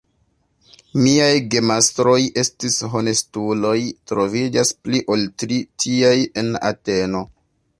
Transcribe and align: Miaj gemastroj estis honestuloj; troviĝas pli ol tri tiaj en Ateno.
Miaj 1.01 1.33
gemastroj 1.55 2.15
estis 2.43 2.77
honestuloj; 2.93 3.75
troviĝas 4.13 4.73
pli 4.87 5.03
ol 5.17 5.27
tri 5.43 5.61
tiaj 5.85 6.17
en 6.45 6.51
Ateno. 6.73 7.23